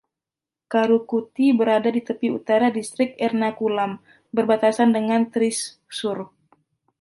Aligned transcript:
Karukutty 0.71 1.45
berada 1.59 1.89
di 1.95 2.01
tepi 2.07 2.27
utara 2.37 2.67
distrik 2.77 3.11
Ernakulam, 3.27 3.91
berbatasan 4.35 4.89
dengan 4.97 5.21
Thrissur. 5.33 6.17